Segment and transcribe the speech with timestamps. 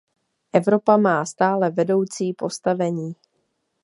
[0.53, 3.15] Evropa má stále vedoucí postavení.